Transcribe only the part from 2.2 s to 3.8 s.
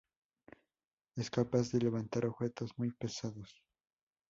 objetos muy pesados.